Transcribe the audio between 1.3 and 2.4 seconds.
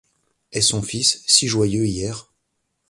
joyeux hier…